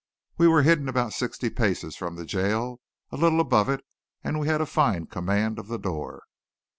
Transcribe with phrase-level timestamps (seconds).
[0.39, 3.85] We were hidden about sixty paces from the jail, a little above it,
[4.23, 6.23] and we had a fine command of the door.